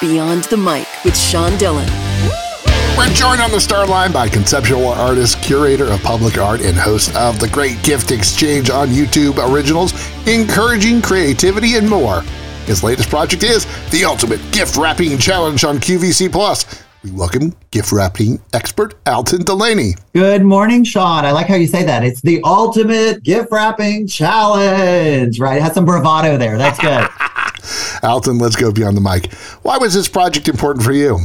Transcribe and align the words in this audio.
Beyond 0.00 0.44
the 0.44 0.58
Mic 0.58 0.86
with 1.04 1.16
Sean 1.16 1.56
Dillon. 1.56 1.88
We're 2.98 3.08
joined 3.14 3.40
on 3.40 3.50
the 3.50 3.56
Starline 3.56 4.12
by 4.12 4.28
conceptual 4.28 4.88
artist, 4.88 5.40
curator 5.42 5.86
of 5.86 6.02
public 6.02 6.36
art, 6.36 6.60
and 6.60 6.76
host 6.76 7.16
of 7.16 7.40
the 7.40 7.48
Great 7.48 7.82
Gift 7.82 8.10
Exchange 8.10 8.68
on 8.68 8.88
YouTube 8.88 9.38
Originals, 9.50 9.94
encouraging 10.26 11.00
creativity 11.00 11.76
and 11.76 11.88
more. 11.88 12.20
His 12.66 12.82
latest 12.82 13.08
project 13.08 13.42
is 13.42 13.64
the 13.90 14.04
Ultimate 14.04 14.40
Gift 14.52 14.76
Wrapping 14.76 15.16
Challenge 15.16 15.64
on 15.64 15.78
QVC 15.78 16.30
Plus. 16.30 16.84
We 17.02 17.10
welcome 17.12 17.54
gift 17.70 17.92
wrapping 17.92 18.40
expert 18.52 18.94
Alton 19.06 19.44
DuLaney. 19.44 19.98
Good 20.12 20.42
morning, 20.42 20.84
Sean. 20.84 21.24
I 21.24 21.30
like 21.30 21.46
how 21.46 21.54
you 21.54 21.68
say 21.68 21.84
that. 21.84 22.04
It's 22.04 22.20
the 22.20 22.42
ultimate 22.42 23.22
gift 23.22 23.52
wrapping 23.52 24.08
challenge, 24.08 25.38
right? 25.38 25.56
It 25.56 25.62
has 25.62 25.72
some 25.72 25.84
bravado 25.84 26.36
there. 26.36 26.58
That's 26.58 26.78
good. 26.80 27.08
Alton, 28.02 28.38
let's 28.38 28.56
go 28.56 28.72
beyond 28.72 28.96
the 28.96 29.00
mic. 29.00 29.32
Why 29.62 29.78
was 29.78 29.94
this 29.94 30.08
project 30.08 30.48
important 30.48 30.84
for 30.84 30.92
you? 30.92 31.18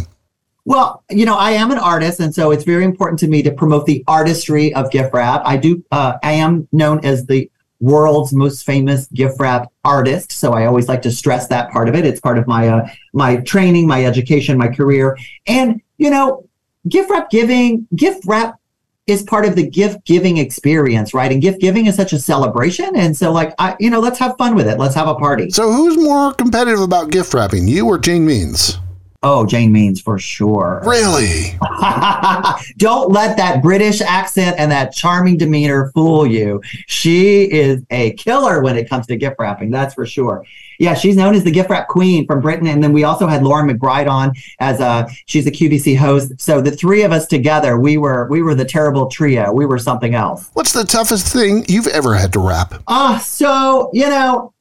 Well, 0.66 1.04
you 1.10 1.26
know, 1.26 1.36
I 1.36 1.52
am 1.52 1.72
an 1.72 1.80
artist, 1.80 2.20
and 2.20 2.34
so 2.34 2.52
it's 2.52 2.64
very 2.64 2.86
important 2.86 3.20
to 3.20 3.28
me 3.28 3.42
to 3.44 3.52
promote 3.52 3.86
the 3.88 4.04
artistry 4.08 4.74
of 4.76 4.92
gift 4.92 5.14
wrap. 5.14 5.42
I 5.44 5.58
do. 5.58 5.84
Uh, 5.92 6.18
I 6.24 6.34
am 6.34 6.68
known 6.72 7.04
as 7.04 7.26
the 7.26 7.50
world's 7.80 8.32
most 8.32 8.64
famous 8.64 9.08
gift 9.08 9.40
wrap 9.40 9.72
artist, 9.84 10.32
so 10.32 10.54
I 10.54 10.68
always 10.68 10.88
like 10.88 11.02
to 11.02 11.12
stress 11.12 11.48
that 11.48 11.72
part 11.72 11.90
of 11.90 11.96
it. 11.96 12.06
It's 12.06 12.20
part 12.20 12.38
of 12.38 12.46
my 12.46 12.68
uh, 12.68 12.88
my 13.14 13.38
training, 13.38 13.88
my 13.88 14.06
education, 14.06 14.58
my 14.58 14.68
career, 14.68 15.18
and 15.48 15.82
you 15.98 16.12
know, 16.12 16.48
gift 16.88 17.10
wrap 17.10 17.32
giving, 17.32 17.88
gift 17.96 18.24
wrap 18.28 18.61
is 19.08 19.24
part 19.24 19.46
of 19.46 19.56
the 19.56 19.68
gift 19.68 20.06
giving 20.06 20.38
experience, 20.38 21.14
right? 21.14 21.32
And 21.32 21.42
gift 21.42 21.60
giving 21.60 21.88
is 21.88 21.96
such 21.96 22.14
a 22.14 22.20
celebration. 22.20 22.96
And 22.96 23.16
so, 23.16 23.32
like, 23.32 23.54
I, 23.60 23.76
you 23.80 23.90
know, 23.90 24.00
let's 24.00 24.20
have 24.20 24.36
fun 24.38 24.56
with 24.56 24.68
it. 24.68 24.78
Let's 24.78 24.96
have 24.96 25.08
a 25.08 25.16
party. 25.16 25.50
So, 25.50 25.72
who's 25.72 25.98
more 25.98 26.34
competitive 26.34 26.82
about 26.82 27.12
gift 27.12 27.34
wrapping, 27.34 27.68
you 27.68 27.88
or 27.88 27.98
Jane 27.98 28.26
Means? 28.26 28.81
Oh, 29.24 29.46
Jane 29.46 29.72
Means 29.72 30.02
for 30.02 30.18
sure. 30.18 30.82
Really? 30.84 31.58
Don't 32.78 33.12
let 33.12 33.38
that 33.38 33.60
British 33.62 34.02
accent 34.02 34.56
and 34.58 34.72
that 34.72 34.94
charming 34.94 35.38
demeanor 35.38 35.92
fool 35.94 36.26
you. 36.26 36.60
She 36.88 37.44
is 37.44 37.84
a 37.92 38.14
killer 38.14 38.64
when 38.64 38.76
it 38.78 38.90
comes 38.90 39.06
to 39.08 39.16
gift 39.16 39.36
wrapping, 39.38 39.70
that's 39.70 39.94
for 39.94 40.08
sure. 40.08 40.44
Yeah, 40.80 40.96
she's 40.96 41.16
known 41.16 41.36
as 41.36 41.44
the 41.44 41.52
gift 41.52 41.70
wrap 41.70 41.88
queen 41.88 42.26
from 42.26 42.42
Britain. 42.42 42.66
And 42.66 42.84
then 42.84 42.94
we 42.94 43.04
also 43.04 43.28
had 43.28 43.44
Lauren 43.44 43.70
McBride 43.70 44.10
on 44.10 44.34
as 44.60 44.80
a 44.80 45.08
she's 45.28 45.46
a 45.46 45.52
QVC 45.52 45.96
host. 45.96 46.42
So 46.42 46.60
the 46.60 46.72
three 46.72 47.04
of 47.04 47.12
us 47.12 47.28
together, 47.28 47.78
we 47.80 47.98
were 47.98 48.28
we 48.32 48.42
were 48.42 48.56
the 48.56 48.66
terrible 48.66 49.08
trio. 49.08 49.54
We 49.54 49.68
were 49.68 49.78
something 49.78 50.16
else. 50.16 50.50
What's 50.54 50.74
the 50.74 50.84
toughest 50.84 51.32
thing 51.32 51.66
you've 51.68 51.86
ever 51.86 52.16
had 52.16 52.34
to 52.34 52.40
wrap? 52.40 52.82
Ah, 52.88 53.18
uh, 53.18 53.20
so 53.20 53.92
you 53.94 54.10
know, 54.10 54.56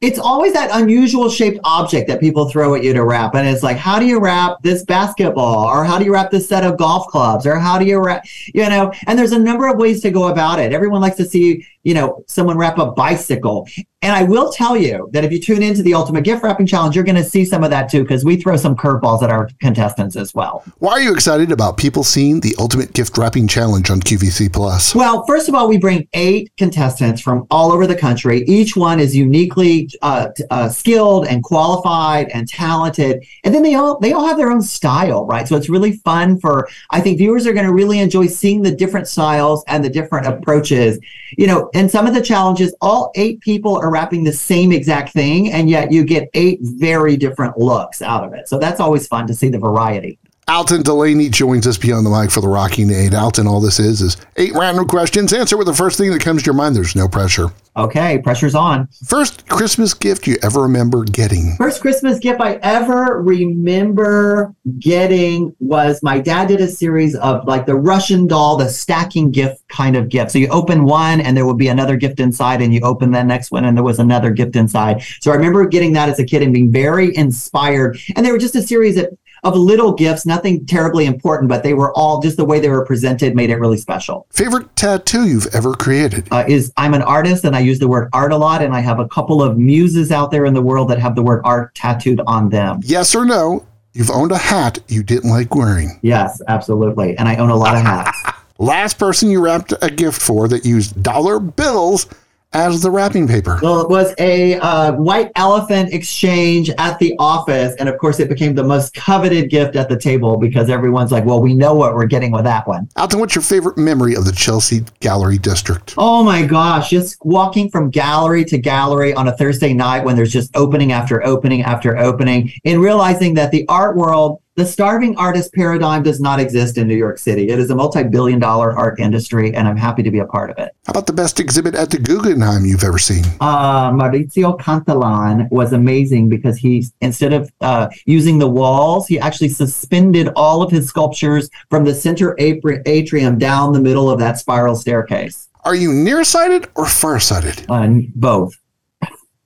it's 0.00 0.18
always 0.18 0.54
that 0.54 0.70
unusual 0.72 1.28
shaped 1.28 1.58
object 1.62 2.08
that 2.08 2.20
people 2.20 2.48
throw 2.48 2.74
at 2.74 2.82
you 2.82 2.94
to 2.94 3.04
wrap. 3.04 3.34
And 3.34 3.46
it's 3.46 3.62
like, 3.62 3.76
how 3.76 3.98
do 3.98 4.06
you 4.06 4.18
wrap 4.18 4.56
this 4.62 4.82
basketball? 4.82 5.66
Or 5.66 5.84
how 5.84 5.98
do 5.98 6.06
you 6.06 6.12
wrap 6.12 6.30
this 6.30 6.48
set 6.48 6.64
of 6.64 6.78
golf 6.78 7.06
clubs? 7.08 7.46
Or 7.46 7.58
how 7.58 7.78
do 7.78 7.84
you 7.84 7.98
wrap, 7.98 8.24
you 8.54 8.66
know, 8.68 8.92
and 9.06 9.18
there's 9.18 9.32
a 9.32 9.38
number 9.38 9.68
of 9.68 9.76
ways 9.76 10.00
to 10.02 10.10
go 10.10 10.28
about 10.28 10.58
it. 10.58 10.72
Everyone 10.72 11.02
likes 11.02 11.16
to 11.16 11.26
see, 11.26 11.66
you 11.82 11.92
know, 11.92 12.24
someone 12.26 12.56
wrap 12.56 12.78
a 12.78 12.92
bicycle. 12.92 13.68
And 14.02 14.14
I 14.14 14.22
will 14.22 14.50
tell 14.50 14.78
you 14.78 15.10
that 15.12 15.24
if 15.24 15.32
you 15.32 15.38
tune 15.38 15.62
into 15.62 15.82
the 15.82 15.92
Ultimate 15.92 16.24
Gift 16.24 16.42
Wrapping 16.42 16.66
Challenge, 16.66 16.94
you're 16.94 17.04
going 17.04 17.16
to 17.16 17.24
see 17.24 17.44
some 17.44 17.62
of 17.62 17.68
that 17.68 17.90
too, 17.90 18.00
because 18.00 18.24
we 18.24 18.36
throw 18.36 18.56
some 18.56 18.74
curveballs 18.74 19.22
at 19.22 19.28
our 19.28 19.50
contestants 19.60 20.16
as 20.16 20.34
well. 20.34 20.64
Why 20.78 20.92
are 20.92 21.00
you 21.00 21.12
excited 21.12 21.52
about 21.52 21.76
people 21.76 22.02
seeing 22.02 22.40
the 22.40 22.54
Ultimate 22.58 22.94
Gift 22.94 23.18
Wrapping 23.18 23.46
Challenge 23.46 23.90
on 23.90 24.00
QVC 24.00 24.50
Plus? 24.50 24.94
Well, 24.94 25.26
first 25.26 25.50
of 25.50 25.54
all, 25.54 25.68
we 25.68 25.76
bring 25.76 26.08
eight 26.14 26.50
contestants 26.56 27.20
from 27.20 27.46
all 27.50 27.72
over 27.72 27.86
the 27.86 27.94
country. 27.94 28.42
Each 28.46 28.74
one 28.74 29.00
is 29.00 29.14
uniquely 29.14 29.90
uh, 30.00 30.28
uh, 30.50 30.70
skilled 30.70 31.26
and 31.26 31.44
qualified 31.44 32.30
and 32.30 32.48
talented, 32.48 33.22
and 33.44 33.54
then 33.54 33.62
they 33.62 33.74
all 33.74 33.98
they 33.98 34.12
all 34.14 34.26
have 34.26 34.38
their 34.38 34.50
own 34.50 34.62
style, 34.62 35.26
right? 35.26 35.46
So 35.46 35.56
it's 35.56 35.68
really 35.68 35.98
fun 35.98 36.40
for 36.40 36.68
I 36.88 37.02
think 37.02 37.18
viewers 37.18 37.46
are 37.46 37.52
going 37.52 37.66
to 37.66 37.74
really 37.74 37.98
enjoy 37.98 38.28
seeing 38.28 38.62
the 38.62 38.74
different 38.74 39.08
styles 39.08 39.62
and 39.66 39.84
the 39.84 39.90
different 39.90 40.26
approaches. 40.26 40.98
You 41.36 41.46
know, 41.46 41.70
and 41.74 41.90
some 41.90 42.06
of 42.06 42.14
the 42.14 42.22
challenges, 42.22 42.74
all 42.80 43.12
eight 43.14 43.40
people 43.40 43.76
are 43.76 43.89
wrapping 43.90 44.24
the 44.24 44.32
same 44.32 44.72
exact 44.72 45.12
thing, 45.12 45.52
and 45.52 45.68
yet 45.68 45.92
you 45.92 46.04
get 46.04 46.30
eight 46.34 46.60
very 46.62 47.16
different 47.16 47.58
looks 47.58 48.00
out 48.02 48.24
of 48.24 48.32
it. 48.32 48.48
So 48.48 48.58
that's 48.58 48.80
always 48.80 49.06
fun 49.06 49.26
to 49.26 49.34
see 49.34 49.48
the 49.48 49.58
variety. 49.58 50.18
Alton 50.50 50.82
DuLaney 50.82 51.30
joins 51.30 51.64
us 51.68 51.78
beyond 51.78 52.04
the 52.04 52.10
mic 52.10 52.28
for 52.28 52.40
the 52.40 52.48
Rockin' 52.48 52.90
8. 52.90 53.14
Alton, 53.14 53.46
all 53.46 53.60
this 53.60 53.78
is 53.78 54.02
is 54.02 54.16
eight 54.36 54.52
random 54.52 54.84
questions. 54.84 55.32
Answer 55.32 55.56
with 55.56 55.68
the 55.68 55.74
first 55.74 55.96
thing 55.96 56.10
that 56.10 56.22
comes 56.22 56.42
to 56.42 56.46
your 56.46 56.56
mind. 56.56 56.74
There's 56.74 56.96
no 56.96 57.06
pressure. 57.06 57.52
Okay, 57.76 58.18
pressure's 58.18 58.56
on. 58.56 58.88
First 59.06 59.46
Christmas 59.46 59.94
gift 59.94 60.26
you 60.26 60.36
ever 60.42 60.62
remember 60.62 61.04
getting? 61.04 61.54
First 61.56 61.80
Christmas 61.80 62.18
gift 62.18 62.40
I 62.40 62.54
ever 62.62 63.22
remember 63.22 64.52
getting 64.80 65.54
was 65.60 66.02
my 66.02 66.18
dad 66.18 66.48
did 66.48 66.60
a 66.60 66.66
series 66.66 67.14
of 67.14 67.46
like 67.46 67.66
the 67.66 67.76
Russian 67.76 68.26
doll, 68.26 68.56
the 68.56 68.68
stacking 68.68 69.30
gift 69.30 69.62
kind 69.68 69.94
of 69.94 70.08
gift. 70.08 70.32
So 70.32 70.40
you 70.40 70.48
open 70.48 70.84
one 70.84 71.20
and 71.20 71.36
there 71.36 71.46
would 71.46 71.58
be 71.58 71.68
another 71.68 71.96
gift 71.96 72.18
inside, 72.18 72.60
and 72.60 72.74
you 72.74 72.80
open 72.80 73.12
the 73.12 73.22
next 73.22 73.52
one 73.52 73.64
and 73.64 73.76
there 73.76 73.84
was 73.84 74.00
another 74.00 74.30
gift 74.32 74.56
inside. 74.56 75.04
So 75.20 75.30
I 75.30 75.36
remember 75.36 75.64
getting 75.68 75.92
that 75.92 76.08
as 76.08 76.18
a 76.18 76.24
kid 76.24 76.42
and 76.42 76.52
being 76.52 76.72
very 76.72 77.16
inspired. 77.16 78.00
And 78.16 78.26
they 78.26 78.32
were 78.32 78.38
just 78.38 78.56
a 78.56 78.62
series 78.62 78.96
of 78.96 79.16
of 79.42 79.56
little 79.56 79.92
gifts, 79.92 80.26
nothing 80.26 80.66
terribly 80.66 81.06
important, 81.06 81.48
but 81.48 81.62
they 81.62 81.74
were 81.74 81.92
all 81.96 82.20
just 82.20 82.36
the 82.36 82.44
way 82.44 82.60
they 82.60 82.68
were 82.68 82.84
presented 82.84 83.34
made 83.34 83.50
it 83.50 83.56
really 83.56 83.76
special. 83.76 84.26
Favorite 84.30 84.74
tattoo 84.76 85.26
you've 85.26 85.46
ever 85.54 85.74
created? 85.74 86.28
Uh, 86.30 86.44
is 86.48 86.72
I'm 86.76 86.94
an 86.94 87.02
artist 87.02 87.44
and 87.44 87.56
I 87.56 87.60
use 87.60 87.78
the 87.78 87.88
word 87.88 88.08
art 88.12 88.32
a 88.32 88.36
lot, 88.36 88.62
and 88.62 88.74
I 88.74 88.80
have 88.80 89.00
a 89.00 89.08
couple 89.08 89.42
of 89.42 89.58
muses 89.58 90.12
out 90.12 90.30
there 90.30 90.44
in 90.44 90.54
the 90.54 90.62
world 90.62 90.88
that 90.90 90.98
have 90.98 91.14
the 91.14 91.22
word 91.22 91.40
art 91.44 91.74
tattooed 91.74 92.20
on 92.26 92.50
them. 92.50 92.80
Yes 92.82 93.14
or 93.14 93.24
no? 93.24 93.66
You've 93.92 94.10
owned 94.10 94.30
a 94.30 94.38
hat 94.38 94.78
you 94.88 95.02
didn't 95.02 95.30
like 95.30 95.54
wearing. 95.54 95.98
Yes, 96.02 96.40
absolutely. 96.46 97.16
And 97.16 97.28
I 97.28 97.36
own 97.36 97.50
a 97.50 97.56
lot 97.56 97.74
of 97.74 97.82
hats. 97.82 98.16
Last 98.58 98.98
person 98.98 99.30
you 99.30 99.40
wrapped 99.40 99.72
a 99.80 99.90
gift 99.90 100.20
for 100.20 100.46
that 100.48 100.64
used 100.64 101.02
dollar 101.02 101.40
bills 101.40 102.06
as 102.52 102.82
the 102.82 102.90
wrapping 102.90 103.28
paper? 103.28 103.58
Well, 103.62 103.80
it 103.80 103.88
was 103.88 104.14
a 104.18 104.54
uh, 104.58 104.92
white 104.92 105.30
elephant 105.36 105.92
exchange 105.92 106.70
at 106.78 106.98
the 106.98 107.14
office. 107.18 107.74
And 107.78 107.88
of 107.88 107.98
course, 107.98 108.20
it 108.20 108.28
became 108.28 108.54
the 108.54 108.64
most 108.64 108.94
coveted 108.94 109.50
gift 109.50 109.76
at 109.76 109.88
the 109.88 109.96
table 109.96 110.36
because 110.36 110.68
everyone's 110.68 111.12
like, 111.12 111.24
well, 111.24 111.40
we 111.40 111.54
know 111.54 111.74
what 111.74 111.94
we're 111.94 112.06
getting 112.06 112.32
with 112.32 112.44
that 112.44 112.66
one. 112.66 112.88
Alton, 112.96 113.20
what's 113.20 113.34
your 113.34 113.42
favorite 113.42 113.78
memory 113.78 114.14
of 114.16 114.24
the 114.24 114.32
Chelsea 114.32 114.84
Gallery 115.00 115.38
District? 115.38 115.94
Oh 115.96 116.24
my 116.24 116.44
gosh, 116.44 116.90
just 116.90 117.16
walking 117.24 117.70
from 117.70 117.90
gallery 117.90 118.44
to 118.46 118.58
gallery 118.58 119.14
on 119.14 119.28
a 119.28 119.36
Thursday 119.36 119.72
night 119.72 120.04
when 120.04 120.16
there's 120.16 120.32
just 120.32 120.54
opening 120.56 120.92
after 120.92 121.24
opening 121.24 121.62
after 121.62 121.96
opening 121.96 122.52
and 122.64 122.80
realizing 122.80 123.34
that 123.34 123.50
the 123.50 123.66
art 123.68 123.96
world 123.96 124.40
the 124.56 124.66
starving 124.66 125.16
artist 125.16 125.52
paradigm 125.54 126.02
does 126.02 126.20
not 126.20 126.40
exist 126.40 126.76
in 126.76 126.88
New 126.88 126.96
York 126.96 127.18
City. 127.18 127.48
It 127.48 127.58
is 127.58 127.70
a 127.70 127.74
multi 127.74 128.02
billion 128.02 128.38
dollar 128.38 128.76
art 128.76 128.98
industry, 128.98 129.54
and 129.54 129.68
I'm 129.68 129.76
happy 129.76 130.02
to 130.02 130.10
be 130.10 130.18
a 130.18 130.26
part 130.26 130.50
of 130.50 130.58
it. 130.58 130.72
How 130.86 130.90
about 130.90 131.06
the 131.06 131.12
best 131.12 131.38
exhibit 131.38 131.74
at 131.74 131.90
the 131.90 131.98
Guggenheim 131.98 132.64
you've 132.64 132.84
ever 132.84 132.98
seen? 132.98 133.24
Uh, 133.40 133.90
Maurizio 133.92 134.58
Cattelan 134.58 135.48
was 135.50 135.72
amazing 135.72 136.28
because 136.28 136.56
he, 136.56 136.86
instead 137.00 137.32
of 137.32 137.50
uh, 137.60 137.88
using 138.06 138.38
the 138.38 138.48
walls, 138.48 139.06
he 139.06 139.18
actually 139.18 139.48
suspended 139.48 140.28
all 140.36 140.62
of 140.62 140.70
his 140.70 140.88
sculptures 140.88 141.48
from 141.68 141.84
the 141.84 141.94
center 141.94 142.36
atrium 142.38 143.38
down 143.38 143.72
the 143.72 143.80
middle 143.80 144.10
of 144.10 144.18
that 144.18 144.38
spiral 144.38 144.74
staircase. 144.74 145.48
Are 145.64 145.74
you 145.74 145.92
nearsighted 145.92 146.68
or 146.74 146.86
farsighted? 146.86 147.66
Uh, 147.68 148.00
both. 148.14 148.54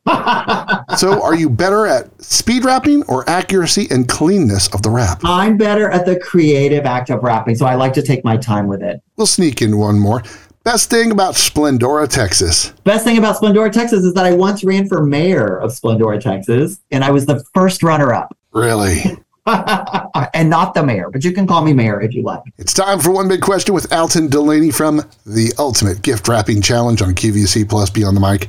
so, 0.97 1.23
are 1.23 1.35
you 1.35 1.49
better 1.49 1.87
at 1.87 2.23
speed 2.23 2.65
wrapping 2.65 3.03
or 3.05 3.29
accuracy 3.29 3.87
and 3.91 4.09
cleanness 4.09 4.69
of 4.69 4.83
the 4.83 4.91
wrap? 4.91 5.21
I'm 5.25 5.57
better 5.57 5.91
at 5.91 6.07
the 6.07 6.19
creative 6.19 6.87
act 6.87 7.11
of 7.11 7.23
wrapping, 7.23 7.55
so 7.55 7.67
I 7.67 7.75
like 7.75 7.93
to 7.95 8.03
take 8.03 8.25
my 8.25 8.37
time 8.37 8.67
with 8.67 8.83
it. 8.83 9.03
We'll 9.17 9.27
sneak 9.27 9.63
in 9.63 9.79
one 9.79 9.99
more. 9.99 10.23
Best 10.65 10.89
thing 10.89 11.11
about 11.11 11.35
Splendora, 11.35 12.09
Texas. 12.09 12.71
Best 12.85 13.05
thing 13.05 13.19
about 13.19 13.37
Splendora, 13.37 13.71
Texas 13.71 14.03
is 14.03 14.15
that 14.15 14.25
I 14.25 14.33
once 14.33 14.65
ran 14.65 14.89
for 14.89 15.05
mayor 15.05 15.59
of 15.59 15.73
Splendora, 15.73 16.19
Texas, 16.19 16.81
and 16.91 17.05
I 17.05 17.11
was 17.11 17.27
the 17.27 17.45
first 17.53 17.83
runner 17.83 18.15
up. 18.15 18.35
Really? 18.53 19.03
and 19.47 20.49
not 20.49 20.73
the 20.73 20.83
mayor, 20.83 21.11
but 21.11 21.23
you 21.23 21.33
can 21.33 21.47
call 21.47 21.63
me 21.63 21.75
mayor 21.75 22.01
if 22.01 22.15
you 22.15 22.23
like. 22.23 22.43
It's 22.57 22.73
time 22.73 22.99
for 22.99 23.11
one 23.11 23.29
big 23.29 23.43
question 23.43 23.75
with 23.75 23.93
Alton 23.93 24.29
DuLaney 24.29 24.75
from 24.75 25.03
the 25.27 25.53
Ultimate 25.59 26.01
Gift 26.01 26.29
Wrapping 26.29 26.63
Challenge 26.63 27.03
on 27.03 27.15
QVC 27.15 27.69
Plus 27.69 27.91
Beyond 27.91 28.17
the 28.17 28.23
Mic. 28.23 28.49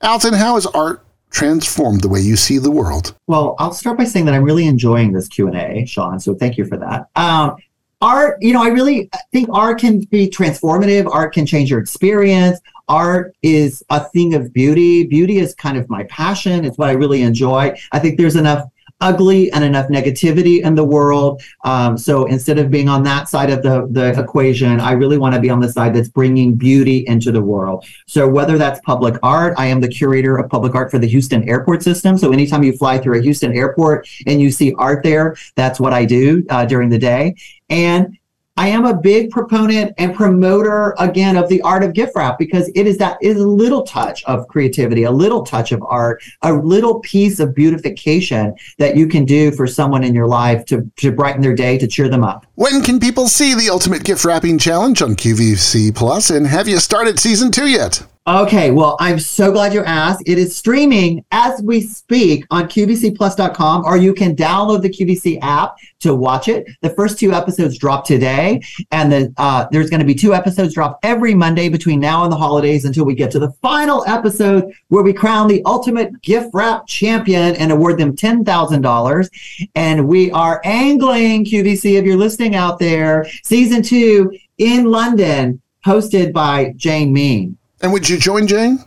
Alton, 0.00 0.32
how 0.32 0.54
has 0.54 0.64
art 0.64 1.01
transformed 1.32 2.02
the 2.02 2.08
way 2.08 2.20
you 2.20 2.36
see 2.36 2.58
the 2.58 2.70
world? 2.70 3.14
Well, 3.26 3.56
I'll 3.58 3.72
start 3.72 3.98
by 3.98 4.04
saying 4.04 4.26
that 4.26 4.34
I'm 4.34 4.44
really 4.44 4.66
enjoying 4.66 5.12
this 5.12 5.28
Q&A, 5.28 5.84
Sean, 5.86 6.20
so 6.20 6.34
thank 6.34 6.56
you 6.56 6.64
for 6.64 6.76
that. 6.76 7.08
Um, 7.16 7.56
art, 8.00 8.36
you 8.40 8.52
know, 8.52 8.62
I 8.62 8.68
really 8.68 9.10
think 9.32 9.48
art 9.52 9.80
can 9.80 10.00
be 10.00 10.28
transformative. 10.28 11.12
Art 11.12 11.32
can 11.32 11.46
change 11.46 11.70
your 11.70 11.80
experience. 11.80 12.60
Art 12.88 13.34
is 13.42 13.82
a 13.90 14.04
thing 14.04 14.34
of 14.34 14.52
beauty. 14.52 15.06
Beauty 15.06 15.38
is 15.38 15.54
kind 15.54 15.78
of 15.78 15.88
my 15.88 16.04
passion. 16.04 16.64
It's 16.64 16.76
what 16.76 16.88
I 16.88 16.92
really 16.92 17.22
enjoy. 17.22 17.74
I 17.92 17.98
think 17.98 18.18
there's 18.18 18.36
enough 18.36 18.68
ugly 19.02 19.50
and 19.52 19.62
enough 19.64 19.88
negativity 19.88 20.62
in 20.62 20.74
the 20.74 20.84
world. 20.84 21.42
Um, 21.64 21.98
so 21.98 22.24
instead 22.26 22.58
of 22.58 22.70
being 22.70 22.88
on 22.88 23.02
that 23.02 23.28
side 23.28 23.50
of 23.50 23.62
the, 23.62 23.88
the 23.90 24.18
equation, 24.18 24.80
I 24.80 24.92
really 24.92 25.18
want 25.18 25.34
to 25.34 25.40
be 25.40 25.50
on 25.50 25.60
the 25.60 25.70
side 25.70 25.94
that's 25.94 26.08
bringing 26.08 26.54
beauty 26.54 27.04
into 27.06 27.32
the 27.32 27.42
world. 27.42 27.84
So 28.06 28.28
whether 28.28 28.56
that's 28.56 28.80
public 28.80 29.16
art, 29.22 29.54
I 29.58 29.66
am 29.66 29.80
the 29.80 29.88
curator 29.88 30.38
of 30.38 30.48
public 30.48 30.74
art 30.74 30.90
for 30.90 30.98
the 30.98 31.08
Houston 31.08 31.46
airport 31.48 31.82
system. 31.82 32.16
So 32.16 32.32
anytime 32.32 32.62
you 32.62 32.76
fly 32.76 32.98
through 32.98 33.18
a 33.18 33.22
Houston 33.22 33.52
airport 33.56 34.08
and 34.26 34.40
you 34.40 34.50
see 34.50 34.72
art 34.78 35.02
there, 35.02 35.36
that's 35.56 35.80
what 35.80 35.92
I 35.92 36.04
do 36.04 36.46
uh, 36.48 36.64
during 36.64 36.88
the 36.88 36.98
day. 36.98 37.34
And 37.68 38.16
I 38.56 38.68
am 38.68 38.84
a 38.84 38.94
big 38.94 39.30
proponent 39.30 39.94
and 39.96 40.14
promoter 40.14 40.94
again 40.98 41.36
of 41.36 41.48
the 41.48 41.62
art 41.62 41.82
of 41.82 41.94
gift 41.94 42.12
wrap 42.14 42.38
because 42.38 42.70
it 42.74 42.86
is 42.86 42.98
that 42.98 43.16
is 43.22 43.40
a 43.40 43.46
little 43.46 43.82
touch 43.82 44.22
of 44.24 44.46
creativity, 44.48 45.04
a 45.04 45.10
little 45.10 45.42
touch 45.42 45.72
of 45.72 45.82
art, 45.82 46.22
a 46.42 46.52
little 46.52 47.00
piece 47.00 47.40
of 47.40 47.54
beautification 47.54 48.54
that 48.78 48.94
you 48.94 49.08
can 49.08 49.24
do 49.24 49.52
for 49.52 49.66
someone 49.66 50.04
in 50.04 50.14
your 50.14 50.26
life 50.26 50.66
to, 50.66 50.90
to 50.96 51.10
brighten 51.10 51.40
their 51.40 51.54
day, 51.54 51.78
to 51.78 51.86
cheer 51.86 52.10
them 52.10 52.22
up. 52.22 52.46
When 52.56 52.82
can 52.82 53.00
people 53.00 53.26
see 53.26 53.54
the 53.54 53.70
Ultimate 53.70 54.04
Gift 54.04 54.24
Wrapping 54.24 54.58
Challenge 54.58 55.00
on 55.00 55.16
QVC 55.16 56.30
And 56.30 56.46
have 56.46 56.68
you 56.68 56.78
started 56.78 57.18
season 57.18 57.50
two 57.50 57.66
yet? 57.66 58.06
Okay, 58.24 58.70
well, 58.70 58.96
I'm 59.00 59.18
so 59.18 59.50
glad 59.50 59.74
you 59.74 59.82
asked. 59.82 60.22
It 60.26 60.38
is 60.38 60.54
streaming 60.54 61.24
as 61.32 61.60
we 61.60 61.80
speak 61.80 62.44
on 62.52 62.68
QVCPlus.com, 62.68 63.84
or 63.84 63.96
you 63.96 64.14
can 64.14 64.36
download 64.36 64.82
the 64.82 64.90
QVC 64.90 65.40
app 65.42 65.74
to 65.98 66.14
watch 66.14 66.46
it. 66.46 66.68
The 66.82 66.90
first 66.90 67.18
two 67.18 67.32
episodes 67.32 67.76
drop 67.76 68.06
today, 68.06 68.62
and 68.92 69.10
the, 69.10 69.34
uh, 69.38 69.66
there's 69.72 69.90
going 69.90 69.98
to 69.98 70.06
be 70.06 70.14
two 70.14 70.34
episodes 70.34 70.72
drop 70.72 71.00
every 71.02 71.34
Monday 71.34 71.68
between 71.68 71.98
now 71.98 72.22
and 72.22 72.32
the 72.32 72.36
holidays 72.36 72.84
until 72.84 73.04
we 73.04 73.16
get 73.16 73.32
to 73.32 73.40
the 73.40 73.50
final 73.60 74.04
episode 74.06 74.72
where 74.86 75.02
we 75.02 75.12
crown 75.12 75.48
the 75.48 75.60
ultimate 75.66 76.22
gift 76.22 76.50
wrap 76.52 76.86
champion 76.86 77.56
and 77.56 77.72
award 77.72 77.98
them 77.98 78.14
$10,000. 78.14 79.68
And 79.74 80.06
we 80.06 80.30
are 80.30 80.60
angling, 80.62 81.44
QVC, 81.44 81.98
if 81.98 82.04
you're 82.04 82.16
listening 82.16 82.54
out 82.54 82.78
there, 82.78 83.26
season 83.42 83.82
two 83.82 84.38
in 84.58 84.84
London, 84.84 85.60
hosted 85.84 86.32
by 86.32 86.72
Jane 86.76 87.12
Mean. 87.12 87.58
And 87.82 87.92
would 87.92 88.08
you 88.08 88.18
join 88.18 88.46
Jane? 88.46 88.78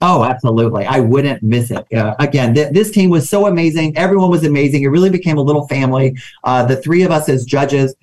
Oh, 0.00 0.24
absolutely. 0.24 0.84
I 0.84 0.98
wouldn't 0.98 1.42
miss 1.44 1.70
it. 1.70 1.92
Uh, 1.92 2.16
again, 2.18 2.54
th- 2.54 2.72
this 2.72 2.90
team 2.90 3.08
was 3.08 3.28
so 3.28 3.46
amazing. 3.46 3.96
Everyone 3.96 4.30
was 4.30 4.44
amazing. 4.44 4.82
It 4.82 4.88
really 4.88 5.10
became 5.10 5.38
a 5.38 5.42
little 5.42 5.68
family. 5.68 6.16
Uh, 6.42 6.64
the 6.64 6.76
three 6.76 7.02
of 7.02 7.12
us 7.12 7.28
as 7.28 7.44
judges. 7.44 7.94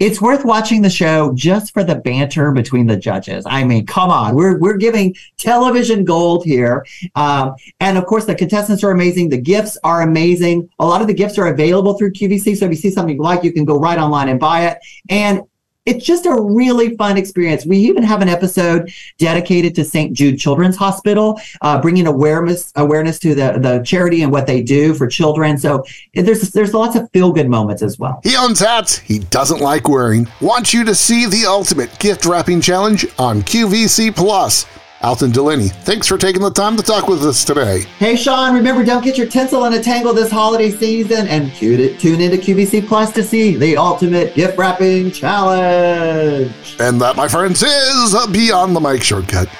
It's 0.00 0.20
worth 0.20 0.44
watching 0.44 0.82
the 0.82 0.90
show 0.90 1.32
just 1.34 1.72
for 1.72 1.84
the 1.84 1.94
banter 1.94 2.50
between 2.50 2.88
the 2.88 2.96
judges. 2.96 3.44
I 3.46 3.62
mean, 3.62 3.86
come 3.86 4.10
on, 4.10 4.34
we're 4.34 4.58
we're 4.58 4.76
giving 4.76 5.14
television 5.38 6.04
gold 6.04 6.44
here, 6.44 6.84
um, 7.14 7.54
and 7.78 7.96
of 7.96 8.04
course 8.04 8.24
the 8.24 8.34
contestants 8.34 8.82
are 8.82 8.90
amazing. 8.90 9.28
The 9.28 9.40
gifts 9.40 9.78
are 9.84 10.02
amazing. 10.02 10.68
A 10.80 10.84
lot 10.84 11.00
of 11.00 11.06
the 11.06 11.14
gifts 11.14 11.38
are 11.38 11.46
available 11.46 11.94
through 11.94 12.12
QVC, 12.12 12.56
so 12.56 12.64
if 12.64 12.72
you 12.72 12.76
see 12.76 12.90
something 12.90 13.14
you 13.14 13.22
like, 13.22 13.44
you 13.44 13.52
can 13.52 13.64
go 13.64 13.78
right 13.78 13.98
online 13.98 14.28
and 14.28 14.40
buy 14.40 14.66
it. 14.66 14.78
And 15.08 15.42
it's 15.86 16.04
just 16.04 16.26
a 16.26 16.34
really 16.34 16.96
fun 16.96 17.16
experience. 17.16 17.66
We 17.66 17.78
even 17.78 18.02
have 18.02 18.22
an 18.22 18.28
episode 18.28 18.92
dedicated 19.18 19.74
to 19.76 19.84
St. 19.84 20.12
Jude 20.12 20.38
Children's 20.38 20.76
Hospital, 20.76 21.40
uh, 21.60 21.80
bringing 21.80 22.06
awareness 22.06 22.72
awareness 22.76 23.18
to 23.20 23.34
the, 23.34 23.58
the 23.58 23.82
charity 23.84 24.22
and 24.22 24.32
what 24.32 24.46
they 24.46 24.62
do 24.62 24.94
for 24.94 25.06
children. 25.06 25.58
So 25.58 25.84
there's 26.14 26.50
there's 26.50 26.74
lots 26.74 26.96
of 26.96 27.10
feel 27.12 27.32
good 27.32 27.48
moments 27.48 27.82
as 27.82 27.98
well. 27.98 28.20
He 28.22 28.36
owns 28.36 28.60
hats 28.60 28.98
he 28.98 29.18
doesn't 29.18 29.60
like 29.60 29.88
wearing. 29.88 30.26
Want 30.40 30.72
you 30.72 30.84
to 30.84 30.94
see 30.94 31.26
the 31.26 31.46
ultimate 31.46 31.98
gift 31.98 32.24
wrapping 32.24 32.60
challenge 32.60 33.06
on 33.18 33.42
QVC 33.42 34.14
Plus. 34.14 34.66
Alton 35.04 35.32
DuLaney, 35.32 35.70
thanks 35.70 36.08
for 36.08 36.16
taking 36.16 36.40
the 36.40 36.50
time 36.50 36.78
to 36.78 36.82
talk 36.82 37.08
with 37.08 37.22
us 37.24 37.44
today. 37.44 37.82
Hey, 37.98 38.16
Sean, 38.16 38.54
remember, 38.54 38.82
don't 38.82 39.04
get 39.04 39.18
your 39.18 39.26
tinsel 39.26 39.66
in 39.66 39.74
a 39.74 39.82
tangle 39.82 40.14
this 40.14 40.30
holiday 40.30 40.70
season 40.70 41.28
and 41.28 41.54
tune 41.54 41.78
into 41.78 42.38
QVC 42.38 42.86
Plus 42.86 43.12
to 43.12 43.22
see 43.22 43.54
the 43.54 43.76
ultimate 43.76 44.34
gift 44.34 44.56
wrapping 44.56 45.10
challenge. 45.10 46.76
And 46.80 46.98
that, 47.02 47.16
my 47.16 47.28
friends, 47.28 47.62
is 47.62 48.16
Beyond 48.32 48.74
the 48.74 48.80
Mic 48.80 49.02
Shortcut. 49.02 49.50